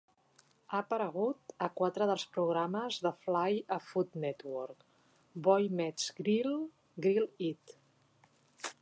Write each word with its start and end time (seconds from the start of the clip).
Ha 0.69 0.77
aparegut 0.83 1.53
a 1.65 1.67
quatre 1.81 2.07
dels 2.11 2.23
programes 2.37 2.97
de 3.05 3.13
Flay 3.27 3.59
a 3.77 3.79
Food 3.91 4.19
Network: 4.25 4.83
"Boy 5.49 5.71
Meets 5.83 6.11
Grill", 6.23 6.61
"Grill 7.07 7.33
it!". 7.53 7.81